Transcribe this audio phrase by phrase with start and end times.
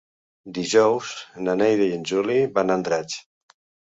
[0.57, 1.11] Dijous
[1.47, 3.19] na Neida i en Juli van a Andratx.